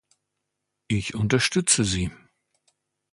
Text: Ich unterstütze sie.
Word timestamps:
Ich 0.87 1.13
unterstütze 1.13 1.83
sie. 1.85 2.09